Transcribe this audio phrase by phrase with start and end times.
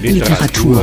[0.00, 0.82] Literatur.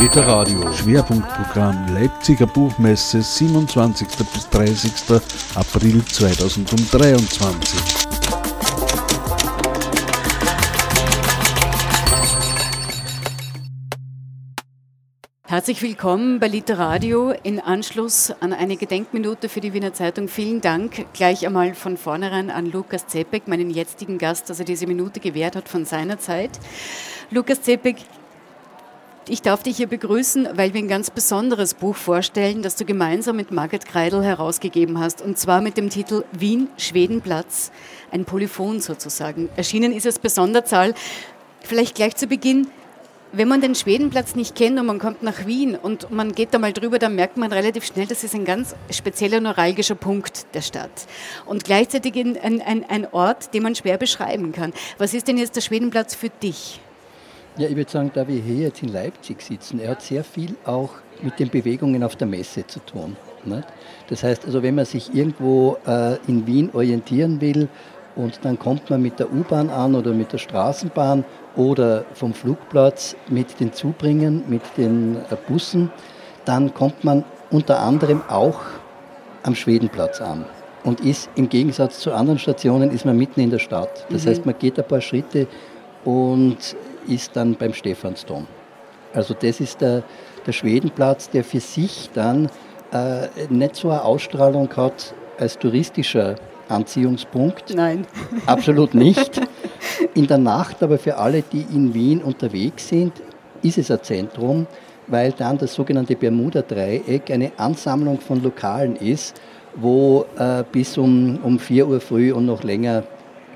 [0.00, 0.72] Literadio.
[0.72, 4.06] Schwerpunktprogramm Leipziger Buchmesse 27.
[4.32, 4.92] bis 30.
[5.54, 8.05] April 2023.
[15.56, 20.28] Herzlich willkommen bei Literadio in Anschluss an eine Gedenkminute für die Wiener Zeitung.
[20.28, 24.86] Vielen Dank gleich einmal von vornherein an Lukas Zepek, meinen jetzigen Gast, dass er diese
[24.86, 26.50] Minute gewährt hat von seiner Zeit.
[27.30, 27.96] Lukas Zepek,
[29.30, 33.36] ich darf dich hier begrüßen, weil wir ein ganz besonderes Buch vorstellen, das du gemeinsam
[33.36, 37.72] mit Margret Kreidel herausgegeben hast, und zwar mit dem Titel Wien, Schwedenplatz,
[38.10, 39.48] ein Polyphon sozusagen.
[39.56, 40.92] Erschienen ist es Besonderzahl.
[41.62, 42.68] Vielleicht gleich zu Beginn,
[43.32, 46.58] wenn man den Schwedenplatz nicht kennt und man kommt nach Wien und man geht da
[46.58, 50.62] mal drüber, dann merkt man relativ schnell, das ist ein ganz spezieller neuralgischer Punkt der
[50.62, 51.06] Stadt.
[51.44, 54.72] Und gleichzeitig ein, ein, ein Ort, den man schwer beschreiben kann.
[54.98, 56.80] Was ist denn jetzt der Schwedenplatz für dich?
[57.58, 60.54] Ja, ich würde sagen, da wir hier jetzt in Leipzig sitzen, er hat sehr viel
[60.64, 60.90] auch
[61.22, 63.16] mit den Bewegungen auf der Messe zu tun.
[63.44, 63.66] Nicht?
[64.08, 67.68] Das heißt, also wenn man sich irgendwo äh, in Wien orientieren will
[68.16, 73.14] und dann kommt man mit der U-Bahn an oder mit der Straßenbahn oder vom Flugplatz
[73.28, 75.90] mit den Zubringern, mit den äh, Bussen,
[76.44, 78.60] dann kommt man unter anderem auch
[79.42, 80.46] am Schwedenplatz an
[80.82, 84.06] und ist im Gegensatz zu anderen Stationen ist man mitten in der Stadt.
[84.10, 84.30] Das mhm.
[84.30, 85.46] heißt, man geht ein paar Schritte
[86.04, 86.58] und
[87.06, 88.46] ist dann beim Stephansdom.
[89.12, 90.02] Also das ist der,
[90.46, 92.48] der Schwedenplatz, der für sich dann
[92.92, 96.36] äh, nicht so eine Ausstrahlung hat als touristischer
[96.68, 97.74] Anziehungspunkt.
[97.74, 98.06] Nein.
[98.46, 99.40] Absolut nicht.
[100.14, 103.12] In der Nacht aber für alle, die in Wien unterwegs sind,
[103.62, 104.66] ist es ein Zentrum,
[105.06, 109.40] weil dann das sogenannte Bermuda-Dreieck eine Ansammlung von Lokalen ist,
[109.74, 113.04] wo äh, bis um, um 4 Uhr früh und noch länger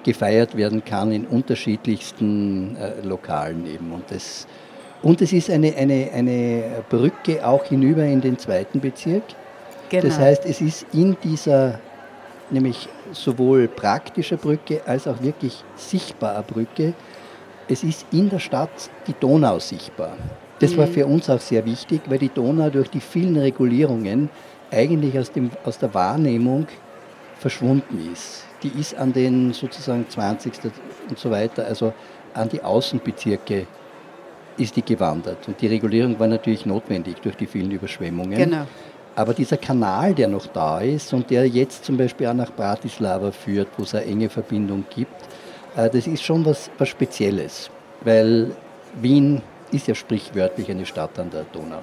[0.04, 3.92] gefeiert werden kann in unterschiedlichsten äh, Lokalen eben.
[3.92, 4.46] Und es,
[5.02, 9.24] und es ist eine, eine, eine Brücke auch hinüber in den zweiten Bezirk.
[9.88, 10.04] Genau.
[10.04, 11.80] Das heißt, es ist in dieser
[12.50, 16.94] nämlich sowohl praktischer Brücke als auch wirklich sichtbarer Brücke.
[17.68, 20.16] Es ist in der Stadt die Donau sichtbar.
[20.58, 20.92] Das war mhm.
[20.92, 24.28] für uns auch sehr wichtig, weil die Donau durch die vielen Regulierungen
[24.70, 26.66] eigentlich aus, dem, aus der Wahrnehmung
[27.38, 28.44] verschwunden ist.
[28.62, 30.52] Die ist an den sozusagen 20.
[31.08, 31.92] und so weiter, also
[32.34, 33.66] an die Außenbezirke
[34.58, 35.48] ist die gewandert.
[35.48, 38.36] Und die Regulierung war natürlich notwendig durch die vielen Überschwemmungen.
[38.36, 38.66] Genau.
[39.20, 43.32] Aber dieser Kanal, der noch da ist und der jetzt zum Beispiel auch nach Bratislava
[43.32, 45.12] führt, wo es eine enge Verbindung gibt,
[45.76, 47.68] äh, das ist schon was, was Spezielles,
[48.02, 48.52] weil
[48.98, 49.42] Wien
[49.72, 51.82] ist ja sprichwörtlich eine Stadt an der Donau.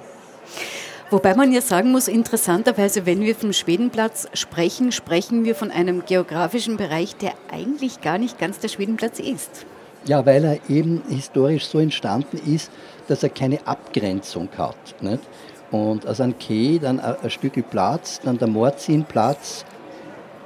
[1.10, 6.04] Wobei man ja sagen muss, interessanterweise, wenn wir vom Schwedenplatz sprechen, sprechen wir von einem
[6.06, 9.64] geografischen Bereich, der eigentlich gar nicht ganz der Schwedenplatz ist.
[10.06, 12.72] Ja, weil er eben historisch so entstanden ist,
[13.06, 15.00] dass er keine Abgrenzung hat.
[15.00, 15.22] Nicht?
[15.70, 19.64] Und also ein Quai, dann ein, Stück Platz, dann der Mordzinplatz,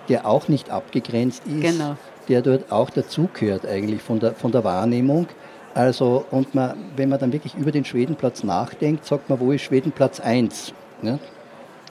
[0.09, 1.97] der auch nicht abgegrenzt ist, genau.
[2.29, 5.29] der dort auch dazugehört eigentlich von der, von der Wahrnehmung.
[5.75, 9.63] Also, und man, wenn man dann wirklich über den Schwedenplatz nachdenkt, sagt man, wo ist
[9.63, 10.75] Schwedenplatz 1?
[11.03, 11.19] Ne?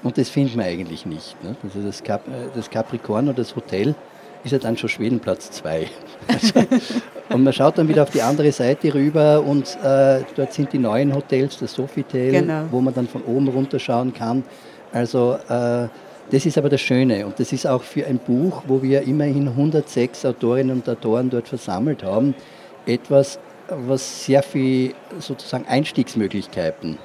[0.04, 1.42] Und das findet man eigentlich nicht.
[1.44, 1.56] Ne?
[1.64, 2.22] Also das, Cap,
[2.54, 3.96] das Capricorn oder das Hotel
[4.44, 5.88] ist ja dann schon Schwedenplatz 2.
[6.28, 6.54] Also,
[7.34, 10.78] und man schaut dann wieder auf die andere Seite rüber und äh, dort sind die
[10.78, 12.64] neuen Hotels, das Sofitel, genau.
[12.72, 14.44] wo man dann von oben runter schauen kann.
[14.92, 15.88] Also äh,
[16.32, 19.48] das ist aber das Schöne und das ist auch für ein Buch, wo wir immerhin
[19.50, 22.36] 106 Autorinnen und Autoren dort versammelt haben,
[22.86, 26.98] etwas, was sehr viel sozusagen Einstiegsmöglichkeiten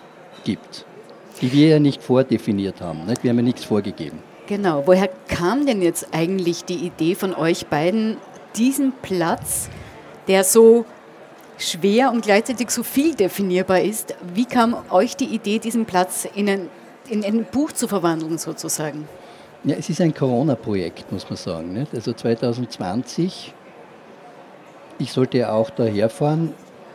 [0.45, 0.85] gibt,
[1.41, 3.07] die wir ja nicht vordefiniert haben.
[3.07, 3.23] Nicht?
[3.23, 4.19] Wir haben ja nichts vorgegeben.
[4.47, 4.85] Genau.
[4.87, 8.17] Woher kam denn jetzt eigentlich die Idee von euch beiden,
[8.57, 9.69] diesen Platz
[10.29, 10.85] der so
[11.59, 14.15] schwer und gleichzeitig so viel definierbar ist.
[14.35, 16.69] Wie kam euch die Idee, diesen Platz in ein,
[17.09, 19.09] in ein Buch zu verwandeln sozusagen?
[19.65, 21.73] Ja, es ist ein Corona-Projekt, muss man sagen.
[21.73, 21.95] Nicht?
[21.95, 23.55] Also 2020,
[24.99, 26.53] ich sollte ja auch daherfahren,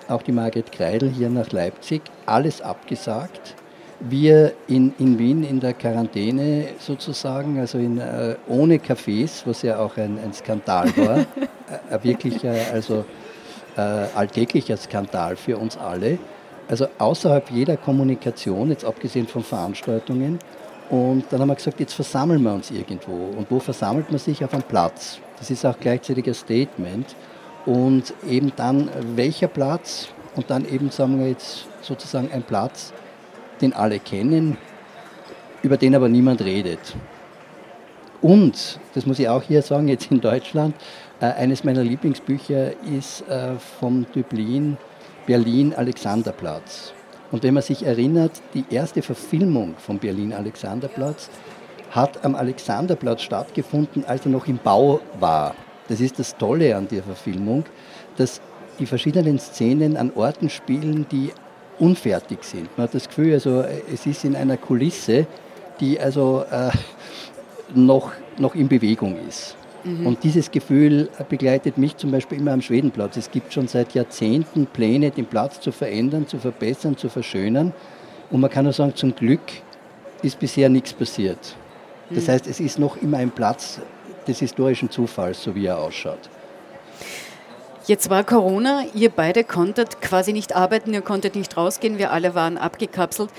[0.08, 3.56] auch die Margret Kreidel hier nach Leipzig, alles abgesagt.
[4.00, 9.78] Wir in, in Wien in der Quarantäne sozusagen, also in, äh, ohne Cafés, was ja
[9.78, 11.26] auch ein, ein Skandal war,
[12.02, 13.06] wirklich, äh, also
[13.78, 16.18] äh, alltäglicher Skandal für uns alle.
[16.68, 20.40] Also außerhalb jeder Kommunikation, jetzt abgesehen von Veranstaltungen.
[20.90, 23.12] Und dann haben wir gesagt, jetzt versammeln wir uns irgendwo.
[23.38, 24.44] Und wo versammelt man sich?
[24.44, 25.20] Auf einem Platz.
[25.40, 27.16] Das ist auch gleichzeitig ein Statement.
[27.66, 30.10] Und eben dann, welcher Platz?
[30.36, 32.94] Und dann eben, sagen wir jetzt sozusagen ein Platz,
[33.62, 34.58] den alle kennen,
[35.62, 36.96] über den aber niemand redet.
[38.22, 40.76] Und, das muss ich auch hier sagen, jetzt in Deutschland,
[41.28, 44.78] eines meiner Lieblingsbücher ist äh, vom Dublin
[45.28, 46.94] Berlin-Alexanderplatz.
[47.32, 51.30] Und wenn man sich erinnert, die erste Verfilmung vom Berlin-Alexanderplatz
[51.92, 55.56] hat am Alexanderplatz stattgefunden, als er noch im Bau war.
[55.88, 57.66] Das ist das Tolle an der Verfilmung,
[58.18, 58.42] dass
[58.80, 61.32] die verschiedenen Szenen an Orten spielen, die
[61.80, 62.76] unfertig sind.
[62.78, 63.64] Man hat das Gefühl, also
[63.94, 65.28] es ist in einer Kulisse,
[65.80, 66.72] die also äh,
[67.74, 69.56] noch, noch in Bewegung ist.
[69.84, 70.08] Mhm.
[70.08, 73.18] Und dieses Gefühl begleitet mich zum Beispiel immer am Schwedenplatz.
[73.18, 77.74] Es gibt schon seit Jahrzehnten Pläne, den Platz zu verändern, zu verbessern, zu verschönern.
[78.30, 79.42] Und man kann nur sagen, zum Glück
[80.22, 81.56] ist bisher nichts passiert.
[82.10, 82.32] Das mhm.
[82.32, 83.80] heißt, es ist noch immer ein Platz
[84.28, 86.30] des historischen Zufalls, so wie er ausschaut.
[87.88, 92.36] Jetzt war Corona, ihr beide konntet quasi nicht arbeiten, ihr konntet nicht rausgehen, wir alle
[92.36, 93.30] waren abgekapselt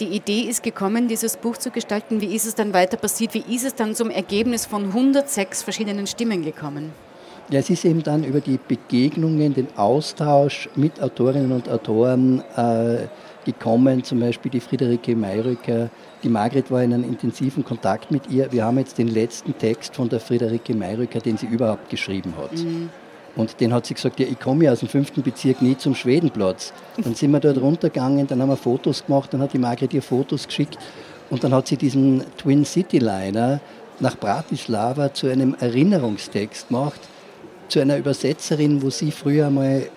[0.00, 2.20] die Idee ist gekommen, dieses Buch zu gestalten.
[2.20, 3.34] Wie ist es dann weiter passiert?
[3.34, 6.92] Wie ist es dann zum Ergebnis von 106 verschiedenen Stimmen gekommen?
[7.48, 13.06] Ja, es ist eben dann über die Begegnungen, den Austausch mit Autorinnen und Autoren äh,
[13.44, 15.88] gekommen, zum Beispiel die Friederike Mayrücker.
[16.24, 18.50] Die Margret war in einem intensiven Kontakt mit ihr.
[18.50, 22.52] Wir haben jetzt den letzten Text von der Friederike Mayrücker, den sie überhaupt geschrieben hat.
[22.52, 22.90] Mhm.
[23.36, 25.94] Und den hat sie gesagt, ja, ich komme ja aus dem fünften Bezirk nie zum
[25.94, 26.72] Schwedenplatz.
[27.02, 30.02] Dann sind wir dort runtergegangen, dann haben wir Fotos gemacht, dann hat die Margret ihr
[30.02, 30.78] Fotos geschickt
[31.28, 33.60] und dann hat sie diesen Twin City Liner
[34.00, 37.00] nach Bratislava zu einem Erinnerungstext gemacht,
[37.68, 39.88] zu einer Übersetzerin, wo sie früher mal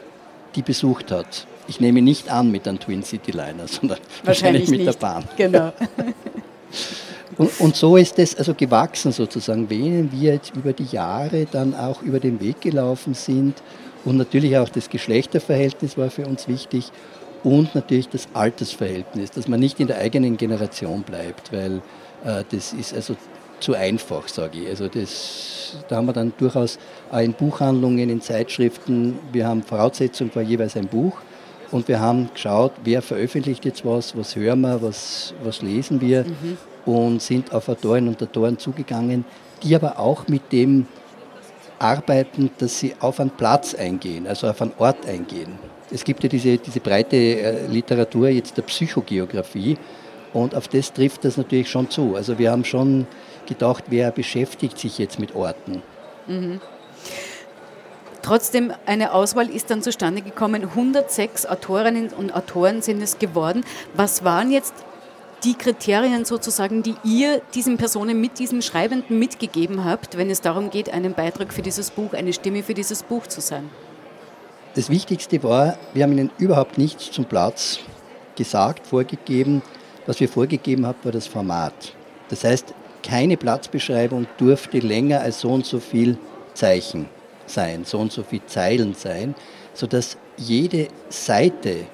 [0.56, 1.48] die besucht hat.
[1.68, 4.94] Ich nehme nicht an mit einem Twin City Liner, sondern wahrscheinlich, wahrscheinlich mit nicht.
[4.94, 5.24] der Bahn.
[5.38, 5.72] Genau.
[7.38, 11.76] Und, und, so ist es also gewachsen sozusagen, wen wir jetzt über die Jahre dann
[11.76, 13.62] auch über den Weg gelaufen sind.
[14.06, 16.92] Und natürlich auch das Geschlechterverhältnis war für uns wichtig
[17.44, 21.82] und natürlich das Altersverhältnis, dass man nicht in der eigenen Generation bleibt, weil
[22.26, 23.16] äh, das ist also
[23.60, 24.70] zu einfach, sage ich.
[24.70, 26.80] Also das, da haben wir dann durchaus
[27.12, 31.18] auch in Buchhandlungen, in Zeitschriften, wir haben Voraussetzung war jeweils ein Buch
[31.72, 36.24] und wir haben geschaut, wer veröffentlicht jetzt was, was hören wir, was, was lesen wir
[36.24, 39.26] mhm und sind auf Autorinnen und Autoren zugegangen,
[39.64, 40.88] die aber auch mit dem
[41.80, 45.58] arbeiten, dass sie auf einen Platz eingehen, also auf einen Ort eingehen.
[45.92, 49.78] Es gibt ja diese, diese breite äh, Literatur jetzt der Psychogeografie
[50.34, 52.16] und auf das trifft das natürlich schon zu.
[52.16, 53.08] Also wir haben schon
[53.48, 55.82] gedacht, wer beschäftigt sich jetzt mit Orten.
[56.28, 56.62] Mhm.
[58.22, 60.64] Trotzdem, eine Auswahl ist dann zustande gekommen.
[60.64, 63.64] 106 Autorinnen und Autoren sind es geworden.
[63.96, 64.74] Was waren jetzt
[65.44, 70.70] die Kriterien sozusagen, die ihr diesen Personen mit diesen Schreibenden mitgegeben habt, wenn es darum
[70.70, 73.70] geht, einen Beitrag für dieses Buch, eine Stimme für dieses Buch zu sein?
[74.76, 77.80] Das Wichtigste war, wir haben ihnen überhaupt nichts zum Platz
[78.36, 79.62] gesagt, vorgegeben.
[80.06, 81.94] Was wir vorgegeben haben, war das Format.
[82.30, 86.18] Das heißt, keine Platzbeschreibung durfte länger als so und so viel
[86.54, 87.08] Zeichen
[87.46, 89.36] sein, so und so viel Zeilen sein,
[89.74, 91.86] sodass jede Seite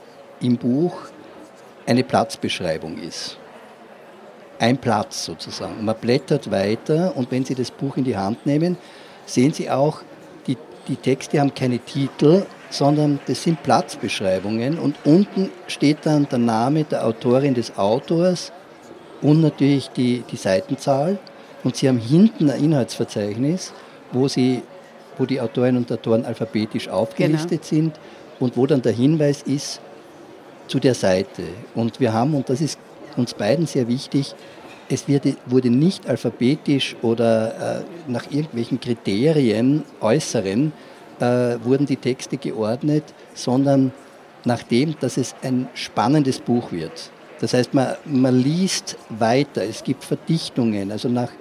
[0.41, 0.95] im Buch
[1.85, 3.37] eine Platzbeschreibung ist.
[4.59, 5.83] Ein Platz sozusagen.
[5.83, 8.77] Man blättert weiter und wenn Sie das Buch in die Hand nehmen,
[9.25, 10.01] sehen Sie auch,
[10.47, 16.39] die, die Texte haben keine Titel, sondern das sind Platzbeschreibungen und unten steht dann der
[16.39, 18.51] Name der Autorin des Autors
[19.21, 21.19] und natürlich die, die Seitenzahl
[21.63, 23.73] und Sie haben hinten ein Inhaltsverzeichnis,
[24.11, 24.61] wo, Sie,
[25.17, 27.83] wo die Autorinnen und Autoren alphabetisch aufgelistet genau.
[27.83, 27.99] sind
[28.39, 29.81] und wo dann der Hinweis ist,
[30.67, 31.43] zu der Seite.
[31.73, 32.79] Und wir haben, und das ist
[33.17, 34.35] uns beiden sehr wichtig,
[34.89, 35.05] es
[35.47, 40.71] wurde nicht alphabetisch oder äh, nach irgendwelchen Kriterien, äußeren,
[41.19, 43.03] äh, wurden die Texte geordnet,
[43.33, 43.91] sondern
[44.43, 47.09] nachdem, dass es ein spannendes Buch wird.
[47.39, 51.31] Das heißt, man, man liest weiter, es gibt Verdichtungen, also nach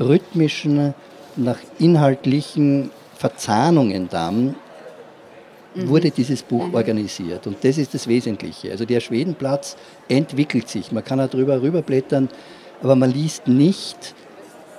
[0.00, 0.94] rhythmischen,
[1.36, 4.56] nach inhaltlichen Verzahnungen dann.
[5.86, 6.74] Wurde dieses Buch mhm.
[6.74, 7.46] organisiert.
[7.46, 8.70] Und das ist das Wesentliche.
[8.70, 9.76] Also der Schwedenplatz
[10.08, 10.90] entwickelt sich.
[10.92, 12.28] Man kann auch drüber rüberblättern,
[12.82, 14.14] aber man liest nicht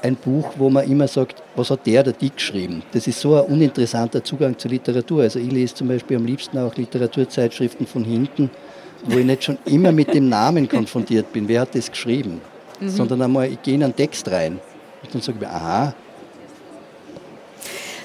[0.01, 2.83] ein Buch, wo man immer sagt, was hat der oder die geschrieben.
[2.91, 5.23] Das ist so ein uninteressanter Zugang zur Literatur.
[5.23, 8.49] Also ich lese zum Beispiel am liebsten auch Literaturzeitschriften von hinten,
[9.05, 12.41] wo ich nicht schon immer mit dem Namen konfrontiert bin, wer hat das geschrieben,
[12.79, 12.89] mhm.
[12.89, 14.59] sondern einmal, ich gehe in einen Text rein
[15.03, 15.93] und dann sage ich mir, aha,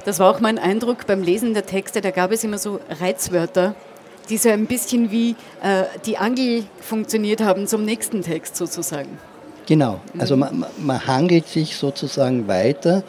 [0.04, 2.00] das war auch mein Eindruck beim Lesen der Texte.
[2.00, 3.75] Da gab es immer so Reizwörter,
[4.28, 5.30] die so ein bisschen wie
[5.62, 9.18] äh, die Angel funktioniert haben zum nächsten Text sozusagen.
[9.66, 13.02] Genau, also man, man hangelt sich sozusagen weiter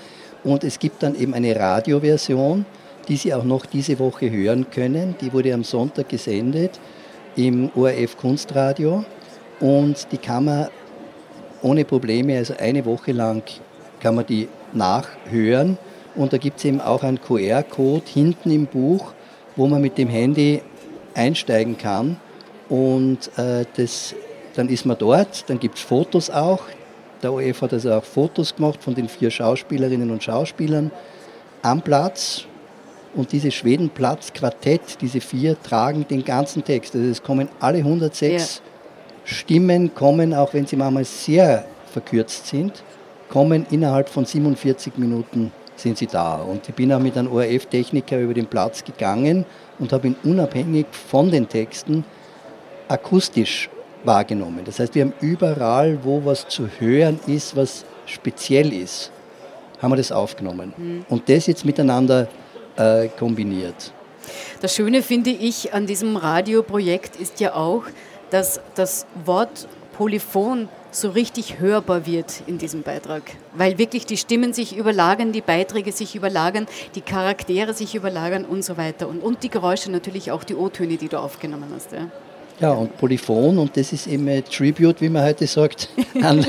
[0.44, 2.66] und es gibt dann eben eine Radioversion,
[3.10, 5.16] die Sie auch noch diese Woche hören können.
[5.20, 6.80] Die wurde am Sonntag gesendet
[7.36, 9.04] im ORF Kunstradio
[9.60, 10.68] und die kann man
[11.62, 13.44] ohne Probleme, also eine Woche lang
[14.00, 15.78] kann man die nachhören
[16.16, 19.14] und da gibt es eben auch einen QR-Code hinten im Buch,
[19.56, 20.62] wo man mit dem Handy
[21.14, 22.18] einsteigen kann.
[22.70, 24.16] Und äh, das,
[24.56, 26.64] dann ist man dort, dann gibt es Fotos auch.
[27.22, 30.92] Der OF hat also auch Fotos gemacht von den vier Schauspielerinnen und Schauspielern
[31.62, 32.46] am Platz.
[33.14, 36.96] Und dieses Schwedenplatz-Quartett, diese vier, tragen den ganzen Text.
[36.96, 38.62] Also es kommen alle 106 ja.
[39.24, 42.84] Stimmen, kommen, auch wenn sie manchmal sehr verkürzt sind,
[43.30, 46.36] kommen innerhalb von 47 Minuten sind sie da.
[46.36, 49.46] Und ich bin auch mit einem ORF-Techniker über den Platz gegangen
[49.80, 52.06] und habe ihn unabhängig von den Texten
[52.88, 53.70] akustisch
[54.04, 54.62] wahrgenommen.
[54.64, 59.12] Das heißt, wir haben überall, wo was zu hören ist, was speziell ist,
[59.82, 60.74] haben wir das aufgenommen.
[60.78, 61.06] Mhm.
[61.10, 62.28] Und das jetzt miteinander
[62.78, 63.92] äh, kombiniert.
[64.62, 67.84] Das Schöne finde ich an diesem Radioprojekt ist ja auch,
[68.32, 73.24] dass das Wort Polyphon so richtig hörbar wird in diesem Beitrag.
[73.54, 78.64] Weil wirklich die Stimmen sich überlagern, die Beiträge sich überlagern, die Charaktere sich überlagern und
[78.64, 79.08] so weiter.
[79.08, 81.92] Und, und die Geräusche natürlich auch, die O-Töne, die du aufgenommen hast.
[81.92, 82.08] Ja.
[82.62, 85.90] ja, und Polyphon, und das ist eben ein Tribute, wie man heute sagt,
[86.22, 86.46] an,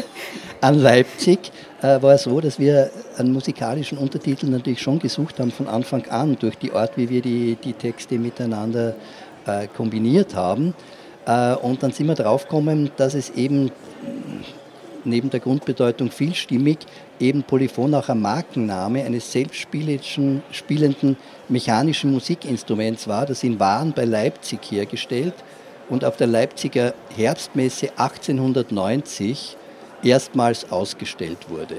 [0.61, 1.51] an Leipzig,
[1.83, 6.37] äh, war so, dass wir einen musikalischen Untertitel natürlich schon gesucht haben von Anfang an,
[6.39, 8.95] durch die Art, wie wir die, die Texte miteinander
[9.47, 10.73] äh, kombiniert haben.
[11.27, 13.71] Äh, und dann sind wir draufgekommen, dass es eben
[15.05, 16.79] neben der Grundbedeutung vielstimmig
[17.21, 21.17] eben Polyphon auch ein Markenname eines selbstspielenden
[21.49, 25.35] mechanischen Musikinstruments war, das in Waren bei Leipzig hergestellt
[25.89, 29.57] und auf der Leipziger Herbstmesse 1890
[30.03, 31.77] erstmals ausgestellt wurde.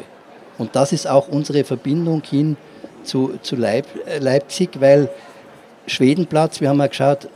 [0.57, 2.57] Und das ist auch unsere Verbindung hin
[3.03, 3.85] zu, zu Leip,
[4.19, 5.09] Leipzig, weil
[5.85, 7.29] Schwedenplatz, wir haben mal geschaut,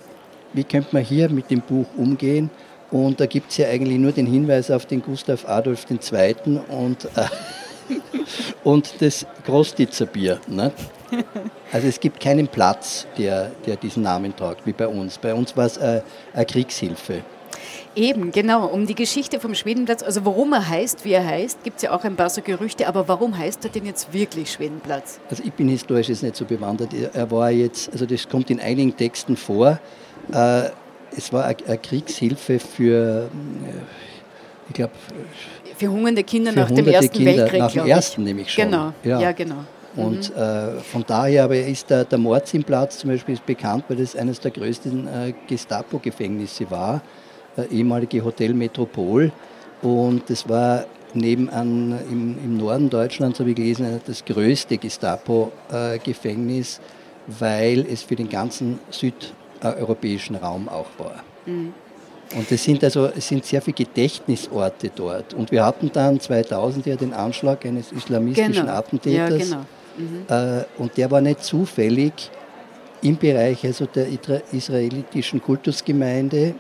[0.54, 2.50] wie könnte man hier mit dem Buch umgehen.
[2.90, 6.60] Und da gibt es ja eigentlich nur den Hinweis auf den Gustav Adolf II.
[6.68, 7.26] und, äh,
[8.64, 10.40] und das Großditzer Bier.
[10.48, 10.72] Ne?
[11.72, 15.18] Also es gibt keinen Platz, der, der diesen Namen tragt, wie bei uns.
[15.18, 16.02] Bei uns war es äh,
[16.34, 17.24] eine Kriegshilfe.
[17.96, 18.68] Eben, genau.
[18.68, 21.92] Um die Geschichte vom Schwedenplatz, also warum er heißt, wie er heißt, gibt es ja
[21.92, 25.20] auch ein paar so Gerüchte, aber warum heißt er denn jetzt wirklich Schwedenplatz?
[25.30, 26.94] Also ich bin historisch jetzt nicht so bewandert.
[26.94, 29.80] Er war jetzt, also das kommt in einigen Texten vor.
[30.32, 30.70] Äh,
[31.16, 33.28] es war eine Kriegshilfe für, äh,
[34.70, 34.94] ich glaube,
[35.78, 37.60] für hungernde Kinder nach dem Ersten Kinder, Weltkrieg.
[37.60, 38.66] Nach dem Ersten nämlich schon.
[38.66, 39.66] Genau, ja, ja genau.
[39.96, 40.42] Und mhm.
[40.42, 44.52] äh, von daher aber ist der, der Mordsimplatz zum Beispiel bekannt, weil das eines der
[44.52, 47.02] größten äh, Gestapo-Gefängnisse war
[47.58, 49.32] äh, ehemalige Hotel Metropol.
[49.82, 56.80] Und das war nebenan im, im Norden Deutschlands, habe ich gelesen, das größte Gestapo-Gefängnis,
[57.28, 58.80] weil es für den ganzen
[59.62, 61.24] südeuropäischen Raum auch war.
[61.46, 61.74] Mhm.
[62.36, 65.34] Und es sind also es sind sehr viele Gedächtnisorte dort.
[65.34, 68.72] Und wir hatten dann 2000 ja den Anschlag eines islamistischen genau.
[68.72, 69.50] Attentäters.
[69.50, 69.66] Ja,
[70.28, 70.50] genau.
[70.50, 70.62] mhm.
[70.62, 72.14] äh, und der war nicht zufällig
[73.02, 74.08] im Bereich also der
[74.52, 76.56] israelitischen Kultusgemeinde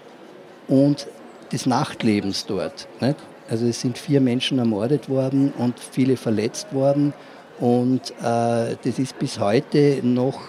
[0.67, 1.07] und
[1.51, 2.87] des Nachtlebens dort.
[2.99, 3.17] Nicht?
[3.49, 7.13] Also es sind vier Menschen ermordet worden und viele verletzt worden
[7.59, 10.39] und äh, das ist bis heute noch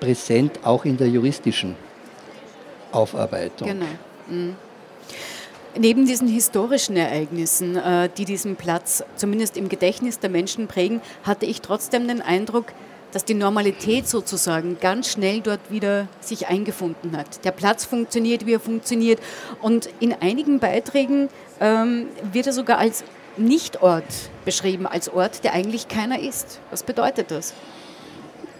[0.00, 1.76] präsent, auch in der juristischen
[2.94, 3.68] Aufarbeitung.
[3.68, 3.86] Genau.
[4.28, 4.56] Mhm.
[5.76, 11.46] Neben diesen historischen Ereignissen, äh, die diesen Platz zumindest im Gedächtnis der Menschen prägen, hatte
[11.46, 12.66] ich trotzdem den Eindruck,
[13.10, 17.44] dass die Normalität sozusagen ganz schnell dort wieder sich eingefunden hat.
[17.44, 19.20] Der Platz funktioniert, wie er funktioniert.
[19.62, 21.28] Und in einigen Beiträgen
[21.60, 23.04] ähm, wird er sogar als
[23.36, 24.04] Nichtort
[24.44, 26.60] beschrieben, als Ort, der eigentlich keiner ist.
[26.70, 27.52] Was bedeutet das?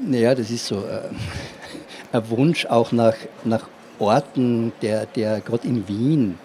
[0.01, 1.11] Naja, das ist so äh,
[2.13, 3.15] ein Wunsch auch nach,
[3.45, 6.39] nach Orten, der, der gerade in Wien,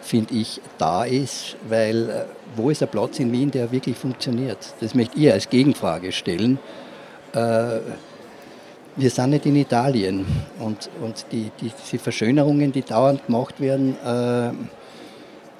[0.00, 2.24] finde ich, da ist, weil äh,
[2.56, 4.74] wo ist ein Platz in Wien, der wirklich funktioniert?
[4.80, 6.58] Das möchte ich als Gegenfrage stellen
[7.32, 7.80] äh,
[8.96, 10.26] wir sind nicht in Italien
[10.58, 14.50] und, und die, die, diese Verschönerungen, die dauernd gemacht werden, äh,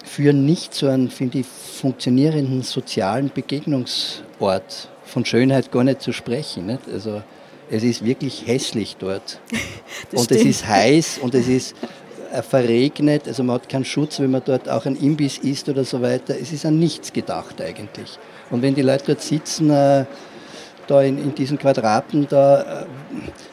[0.05, 4.89] führen nicht zu einem, finde ich, funktionierenden sozialen Begegnungsort.
[5.05, 6.67] Von Schönheit gar nicht zu sprechen.
[6.67, 6.83] Nicht?
[6.93, 7.23] Also
[7.71, 9.41] es ist wirklich hässlich dort.
[10.13, 10.41] und stimmt.
[10.41, 11.77] es ist heiß und es ist
[12.33, 15.85] äh, verregnet, also man hat keinen Schutz, wenn man dort auch ein Imbiss isst oder
[15.85, 16.35] so weiter.
[16.41, 18.19] Es ist an nichts gedacht eigentlich.
[18.51, 20.05] Und wenn die Leute dort sitzen, äh,
[20.87, 22.83] da in, in diesen Quadraten, da,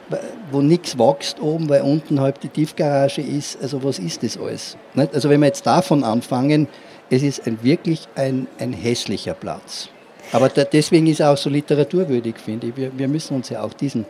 [0.09, 0.15] äh,
[0.51, 3.62] wo nichts wächst oben, weil unten halb die Tiefgarage ist.
[3.62, 4.77] Also was ist das alles?
[4.95, 5.13] Nicht?
[5.13, 6.67] Also wenn wir jetzt davon anfangen,
[7.09, 9.89] es ist ein, wirklich ein, ein hässlicher Platz.
[10.31, 12.75] Aber da, deswegen ist er auch so literaturwürdig, finde ich.
[12.75, 14.05] Wir, wir müssen uns ja auch diesen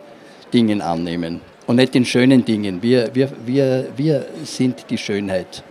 [0.54, 2.82] Dingen annehmen und nicht den schönen Dingen.
[2.82, 5.64] Wir, wir, wir, wir sind die Schönheit.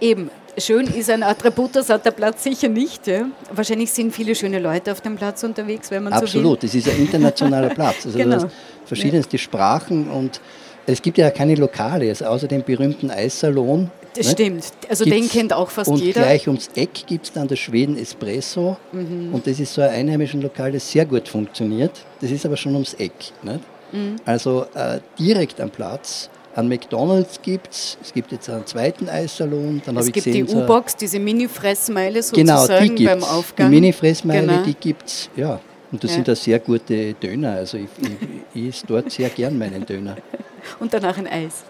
[0.00, 3.06] Eben, Schön ist ein Attribut, das hat der Platz sicher nicht.
[3.06, 3.26] Ja?
[3.52, 6.40] Wahrscheinlich sind viele schöne Leute auf dem Platz unterwegs, wenn man Absolut, so will.
[6.40, 8.04] Absolut, es ist ein internationaler Platz.
[8.04, 8.36] Also genau.
[8.36, 8.54] du hast
[8.84, 10.40] verschiedenste Sprachen und
[10.86, 13.90] Es gibt ja keine Lokale, also außer dem berühmten Eissalon.
[14.14, 14.32] Das nicht?
[14.32, 14.64] stimmt.
[14.88, 16.20] Also den kennt auch fast und jeder.
[16.20, 18.76] Und gleich ums Eck gibt es dann das Schweden Espresso.
[18.92, 19.32] Mhm.
[19.32, 21.92] Und das ist so ein einheimischen Lokal, das sehr gut funktioniert.
[22.20, 23.12] Das ist aber schon ums Eck.
[23.42, 24.16] Mhm.
[24.24, 26.28] Also äh, direkt am Platz.
[26.56, 29.80] An McDonalds gibt es, es gibt jetzt einen zweiten Eissalon.
[29.86, 33.70] Dann es ich gibt gesehen, die U-Box, diese Mini-Fressmeile sozusagen genau, die beim Aufgang.
[33.70, 34.62] Die Mini-Fressmeile, genau.
[34.64, 35.60] die gibt es, ja.
[35.92, 36.14] Und das ja.
[36.16, 37.52] sind da sehr gute Döner.
[37.52, 40.16] Also ich, ich, ich esse dort sehr gern meinen Döner.
[40.80, 41.64] Und danach ein Eis.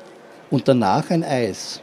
[0.51, 1.81] Und danach ein Eis.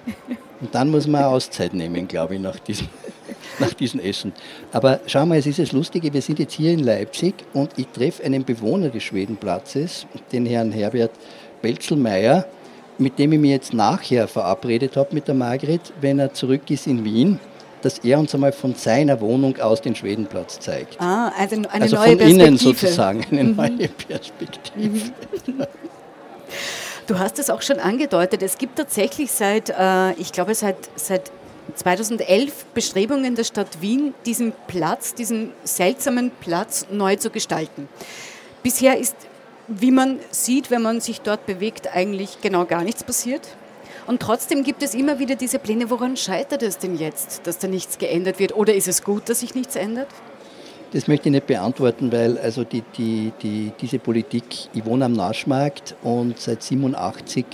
[0.60, 2.88] Und dann muss man Auszeit nehmen, glaube ich, nach diesem,
[3.60, 4.34] nach diesem Essen.
[4.72, 7.88] Aber schau mal, es ist das Lustige, wir sind jetzt hier in Leipzig und ich
[7.88, 11.12] treffe einen Bewohner des Schwedenplatzes, den Herrn Herbert
[11.62, 12.46] Belzelmeier,
[12.98, 16.88] mit dem ich mich jetzt nachher verabredet habe mit der Margret, wenn er zurück ist
[16.88, 17.40] in Wien
[17.82, 21.00] dass er uns einmal von seiner Wohnung aus den Schwedenplatz zeigt.
[21.00, 23.56] Ah, also eine also neue von innen sozusagen eine mhm.
[23.56, 24.90] neue Perspektive.
[24.90, 25.12] Mhm.
[27.08, 31.32] Du hast es auch schon angedeutet, es gibt tatsächlich seit, äh, ich glaube seit, seit
[31.76, 37.88] 2011 Bestrebungen der Stadt Wien, diesen Platz, diesen seltsamen Platz neu zu gestalten.
[38.62, 39.16] Bisher ist,
[39.70, 43.48] wie man sieht, wenn man sich dort bewegt, eigentlich genau gar nichts passiert.
[44.06, 45.90] Und trotzdem gibt es immer wieder diese Pläne.
[45.90, 48.54] Woran scheitert es denn jetzt, dass da nichts geändert wird?
[48.54, 50.08] Oder ist es gut, dass sich nichts ändert?
[50.94, 55.14] Das möchte ich nicht beantworten, weil also die, die, die, diese Politik, ich wohne am
[55.14, 57.46] Naschmarkt und seit 87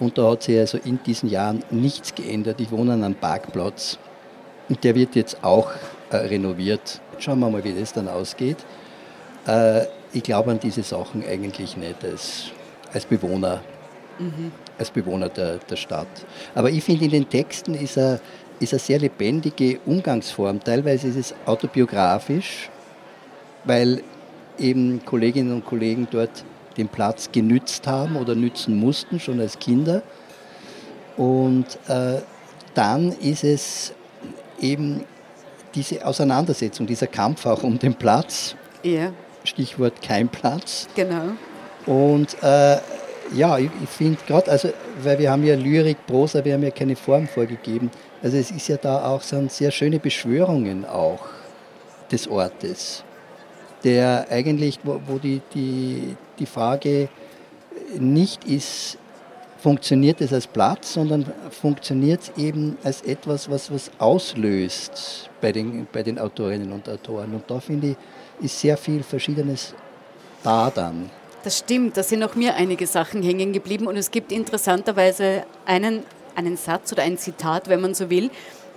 [0.00, 2.60] und da hat sich also in diesen Jahren nichts geändert.
[2.60, 3.98] Ich wohne an einem Parkplatz
[4.68, 5.70] und der wird jetzt auch
[6.10, 7.00] äh, renoviert.
[7.18, 8.58] Schauen wir mal, wie das dann ausgeht.
[9.46, 12.50] Äh, ich glaube an diese Sachen eigentlich nicht als,
[12.92, 13.62] als Bewohner.
[14.18, 16.08] Mhm als Bewohner der, der Stadt.
[16.54, 18.20] Aber ich finde, in den Texten ist eine,
[18.60, 20.62] ist eine sehr lebendige Umgangsform.
[20.62, 22.70] Teilweise ist es autobiografisch,
[23.64, 24.02] weil
[24.58, 26.44] eben Kolleginnen und Kollegen dort
[26.76, 30.02] den Platz genützt haben oder nützen mussten, schon als Kinder.
[31.16, 32.20] Und äh,
[32.74, 33.92] dann ist es
[34.60, 35.04] eben
[35.74, 38.56] diese Auseinandersetzung, dieser Kampf auch um den Platz.
[38.82, 39.12] Ja.
[39.44, 40.88] Stichwort kein Platz.
[40.94, 41.32] Genau.
[41.86, 42.78] Und äh,
[43.34, 44.70] ja, ich, ich finde gerade, also,
[45.02, 47.90] weil wir haben ja Lyrik, Prosa, wir haben ja keine Form vorgegeben.
[48.22, 51.20] Also es ist ja da auch so sehr schöne Beschwörungen auch
[52.10, 53.04] des Ortes,
[53.84, 57.08] der eigentlich, wo, wo die, die, die Frage
[57.98, 58.98] nicht ist,
[59.64, 65.86] funktioniert es als Platz, sondern funktioniert es eben als etwas, was was auslöst bei den,
[65.90, 67.34] bei den Autorinnen und Autoren.
[67.34, 67.96] Und da finde
[68.40, 69.74] ich, ist sehr viel Verschiedenes
[70.42, 71.08] da dann.
[71.44, 76.02] Das stimmt, da sind auch mir einige Sachen hängen geblieben und es gibt interessanterweise einen,
[76.34, 78.30] einen Satz oder ein Zitat, wenn man so will,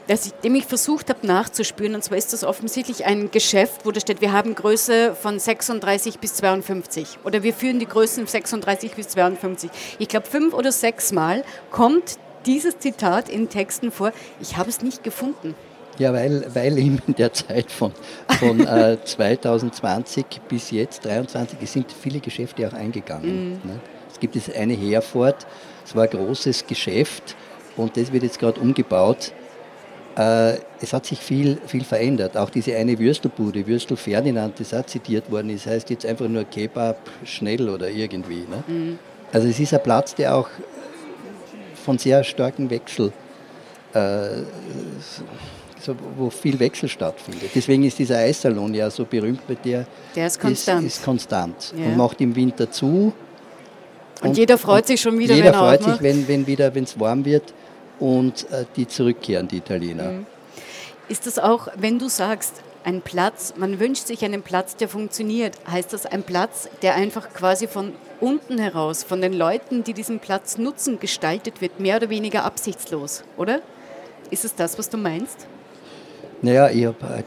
[0.07, 1.95] ich, dem ich versucht habe nachzuspüren.
[1.95, 6.19] Und zwar ist das offensichtlich ein Geschäft, wo da steht, wir haben Größe von 36
[6.19, 9.69] bis 52 oder wir führen die Größen 36 bis 52.
[9.99, 14.13] Ich glaube, fünf oder sechs Mal kommt dieses Zitat in Texten vor.
[14.39, 15.55] Ich habe es nicht gefunden.
[15.99, 17.91] Ja, weil, weil eben in der Zeit von,
[18.39, 23.61] von äh, 2020 bis jetzt, 2023, sind viele Geschäfte auch eingegangen.
[23.63, 23.67] Mm.
[23.67, 23.79] Ne?
[24.11, 25.47] Es gibt das eine Herford,
[25.85, 27.35] es war ein großes Geschäft
[27.75, 29.33] und das wird jetzt gerade umgebaut.
[30.17, 32.35] Äh, es hat sich viel, viel verändert.
[32.37, 36.43] Auch diese eine Würstelbude, Würstel Ferdinand, das auch zitiert worden ist, heißt jetzt einfach nur
[36.43, 38.45] Kebab schnell oder irgendwie.
[38.49, 38.63] Ne?
[38.67, 38.99] Mm.
[39.31, 40.49] Also es ist ein Platz, der auch
[41.85, 43.13] von sehr starken Wechsel
[43.93, 44.29] äh,
[45.79, 47.51] so, wo viel Wechsel stattfindet.
[47.53, 51.73] Deswegen ist dieser Eissalon ja so berühmt, weil der, der ist konstant, ist, ist konstant
[51.77, 51.85] ja.
[51.85, 53.13] und macht im Winter zu.
[54.21, 56.47] Und, und jeder freut und sich schon wieder, jeder wenn er freut sich, wenn, wenn
[56.47, 57.53] wieder, wenn es warm wird
[57.99, 60.11] und äh, die zurückkehren, die Italiener.
[60.11, 60.25] Mhm.
[61.09, 65.55] Ist das auch, wenn du sagst, ein Platz, man wünscht sich einen Platz, der funktioniert,
[65.69, 70.19] heißt das ein Platz, der einfach quasi von unten heraus, von den Leuten, die diesen
[70.19, 73.61] Platz nutzen, gestaltet wird, mehr oder weniger absichtslos, oder?
[74.31, 75.47] Ist es das, was du meinst?
[76.41, 77.25] Naja, ich habe halt,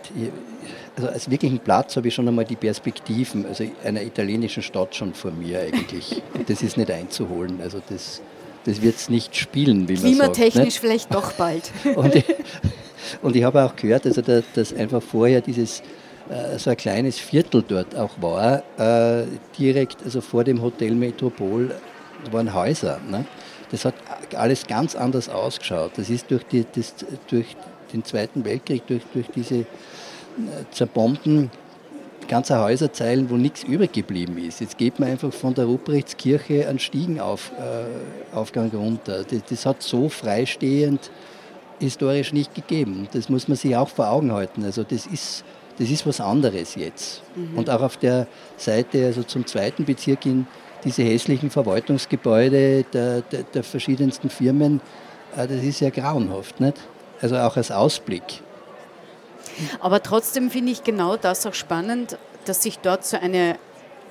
[0.97, 5.15] also als wirklichen Platz habe ich schon einmal die Perspektiven also einer italienischen Stadt schon
[5.15, 6.23] vor mir eigentlich.
[6.47, 7.61] Das ist nicht einzuholen.
[7.63, 8.23] Also das,
[8.64, 10.14] das wird es nicht spielen, wie man sagt.
[10.14, 11.70] Klimatechnisch vielleicht doch bald.
[11.96, 12.25] und, ich,
[13.23, 15.83] und ich habe auch gehört, also da, dass einfach vorher dieses
[16.29, 19.27] äh, so ein kleines Viertel dort auch war, äh,
[19.59, 21.75] direkt also vor dem Hotel Metropol
[22.31, 23.01] waren Häuser.
[23.09, 23.25] Ne?
[23.70, 23.94] Das hat
[24.37, 25.92] alles ganz anders ausgeschaut.
[25.96, 26.94] Das ist durch, die, das,
[27.29, 27.57] durch
[27.92, 29.64] den Zweiten Weltkrieg, durch, durch diese äh,
[30.70, 31.51] zerbombten
[32.31, 34.61] ganze Häuserzeilen, wo nichts übrig geblieben ist.
[34.61, 39.25] Jetzt geht man einfach von der Ruprechtskirche an Stiegenaufgang äh, runter.
[39.29, 41.11] Das, das, hat so freistehend
[41.81, 43.09] historisch nicht gegeben.
[43.12, 44.64] Das muss man sich auch vor Augen halten.
[44.64, 45.45] Also das ist,
[45.79, 47.23] das ist was anderes jetzt.
[47.35, 47.59] Mhm.
[47.59, 50.47] Und auch auf der Seite, also zum zweiten Bezirk in,
[50.85, 54.81] diese hässlichen Verwaltungsgebäude der, der, der verschiedensten Firmen,
[55.37, 56.79] äh, das ist ja grauenhaft, nicht?
[57.21, 58.23] Also auch als Ausblick.
[59.81, 63.57] Aber trotzdem finde ich genau das auch spannend, dass sich dort so eine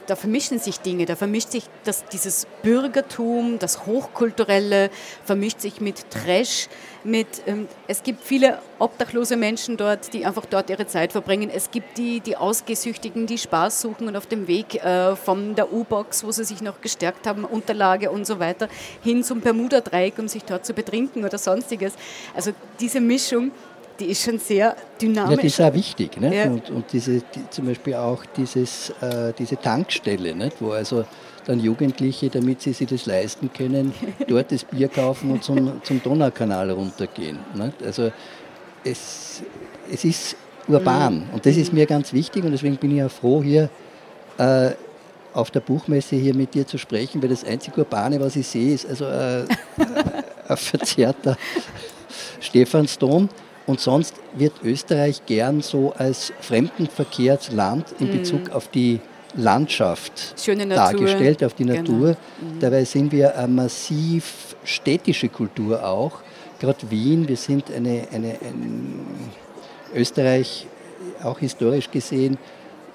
[0.09, 4.89] da vermischen sich Dinge, da vermischt sich das, dieses Bürgertum, das Hochkulturelle,
[5.23, 6.67] vermischt sich mit Trash,
[7.03, 11.49] mit, ähm, es gibt viele obdachlose Menschen dort, die einfach dort ihre Zeit verbringen.
[11.53, 15.71] Es gibt die, die Ausgesüchtigen, die Spaß suchen und auf dem Weg äh, von der
[15.71, 18.67] U-Box, wo sie sich noch gestärkt haben, Unterlage und so weiter,
[19.03, 21.93] hin zum Bermuda-Dreieck, um sich dort zu betrinken oder sonstiges.
[22.35, 23.51] Also diese Mischung,
[23.99, 25.31] die ist schon sehr dynamisch.
[25.31, 26.19] Ja, die ist auch wichtig.
[26.19, 26.35] Ne?
[26.35, 26.45] Ja.
[26.45, 30.57] Und, und diese, die, zum Beispiel auch dieses, äh, diese Tankstelle, nicht?
[30.59, 31.05] wo also
[31.45, 33.93] dann Jugendliche, damit sie sich das leisten können,
[34.27, 37.39] dort das Bier kaufen und zum, zum Donaukanal runtergehen.
[37.55, 37.83] Nicht?
[37.83, 38.11] Also
[38.83, 39.41] es,
[39.91, 40.35] es ist
[40.67, 41.33] urban mhm.
[41.33, 43.69] und das ist mir ganz wichtig und deswegen bin ich auch froh, hier
[44.37, 44.71] äh,
[45.33, 48.73] auf der Buchmesse hier mit dir zu sprechen, weil das einzige Urbane, was ich sehe,
[48.73, 49.45] ist also äh,
[50.47, 51.37] ein verzerrter
[52.39, 53.29] Stephansdom.
[53.69, 58.11] Und sonst wird Österreich gern so als Fremdenverkehrsland in mhm.
[58.13, 58.99] Bezug auf die
[59.35, 61.77] Landschaft dargestellt, auf die genau.
[61.77, 62.07] Natur.
[62.09, 62.59] Mhm.
[62.61, 66.13] Dabei sind wir eine massiv städtische Kultur auch.
[66.59, 69.05] Gerade Wien, wir sind eine, eine ein
[69.93, 70.65] Österreich,
[71.23, 72.39] auch historisch gesehen,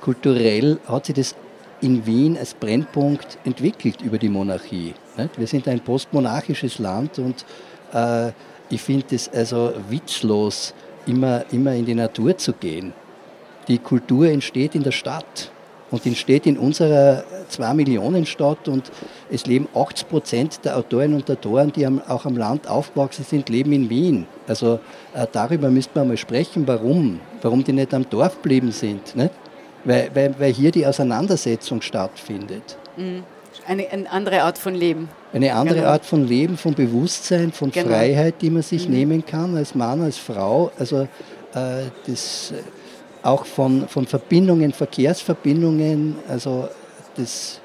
[0.00, 1.37] kulturell hat sich das
[1.82, 4.94] in Wien als Brennpunkt entwickelt über die Monarchie.
[5.37, 7.44] Wir sind ein postmonarchisches Land und
[7.92, 8.32] äh,
[8.70, 10.74] ich finde es also witzlos,
[11.07, 12.92] immer, immer in die Natur zu gehen.
[13.68, 15.50] Die Kultur entsteht in der Stadt
[15.90, 18.90] und entsteht in unserer 2-Millionen-Stadt und
[19.31, 23.72] es leben 80 Prozent der Autorinnen und Autoren, die auch am Land aufgewachsen sind, leben
[23.72, 24.27] in Wien.
[24.46, 24.81] Also
[25.14, 29.14] äh, darüber müsste man mal sprechen, warum, warum die nicht am Dorf geblieben sind.
[29.14, 29.31] Nicht?
[29.85, 32.77] Weil, weil, weil hier die Auseinandersetzung stattfindet.
[32.96, 33.22] Mhm.
[33.66, 35.08] Eine, eine, andere Art von Leben.
[35.32, 35.90] Eine andere genau.
[35.90, 37.88] Art von Leben, von Bewusstsein, von genau.
[37.88, 38.94] Freiheit, die man sich mhm.
[38.94, 40.70] nehmen kann als Mann, als Frau.
[40.78, 41.02] Also
[41.54, 42.62] äh, das äh,
[43.22, 46.68] auch von, von Verbindungen, Verkehrsverbindungen, also
[47.16, 47.60] das,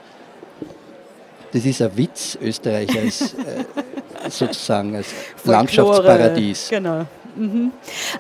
[1.52, 3.66] das ist ein Witz, Österreich als äh,
[4.30, 6.70] sozusagen als Folklore, Landschaftsparadies.
[6.70, 7.06] Genau.
[7.36, 7.72] Mhm.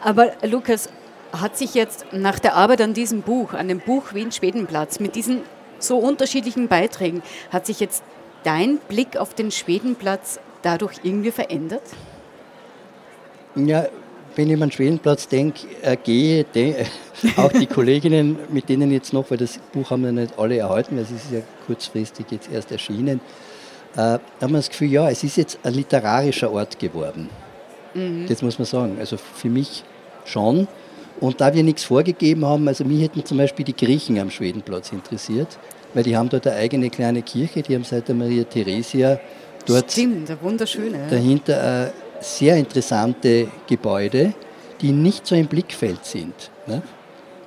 [0.04, 0.90] Aber Lukas,
[1.34, 5.42] hat sich jetzt nach der Arbeit an diesem Buch, an dem Buch Wien-Schwedenplatz, mit diesen
[5.84, 7.22] so unterschiedlichen Beiträgen.
[7.52, 8.04] Hat sich jetzt
[8.44, 11.84] dein Blick auf den Schwedenplatz dadurch irgendwie verändert?
[13.56, 13.88] Ja,
[14.36, 16.86] wenn ich an den Schwedenplatz denke, äh, gehe, de,
[17.38, 20.96] auch die Kolleginnen, mit denen jetzt noch, weil das Buch haben wir nicht alle erhalten,
[20.96, 23.22] weil es ist ja kurzfristig jetzt erst erschienen,
[23.96, 27.30] äh, haben wir das Gefühl, ja, es ist jetzt ein literarischer Ort geworden.
[27.94, 28.28] Mhm.
[28.28, 28.98] Das muss man sagen.
[29.00, 29.84] Also für mich
[30.26, 30.68] schon.
[31.20, 34.92] Und da wir nichts vorgegeben haben, also mich hätten zum Beispiel die Griechen am Schwedenplatz
[34.92, 35.60] interessiert,
[35.94, 39.20] weil die haben dort eine eigene kleine Kirche, die haben seit der Maria Theresia
[39.66, 40.30] dort Stimmt,
[41.10, 44.34] dahinter ein sehr interessante Gebäude,
[44.82, 46.34] die nicht so im Blickfeld sind.
[46.68, 46.82] Ne?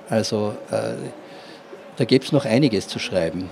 [0.08, 0.94] Also äh,
[1.96, 3.48] da gäbe es noch einiges zu schreiben.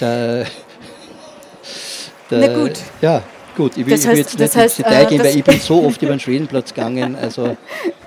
[0.00, 0.40] Da,
[2.28, 2.78] da, Na gut.
[3.00, 3.22] Ja,
[3.56, 3.76] gut.
[3.76, 5.44] Ich will, das heißt, ich will jetzt nicht heißt, ins Detail äh, gehen, weil ich
[5.44, 7.16] bin so oft über den Schwedenplatz gegangen.
[7.16, 7.56] Also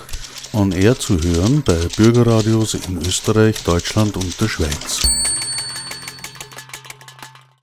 [0.53, 5.23] On Air zu hören bei Bürgerradios in Österreich, Deutschland und der Schweiz.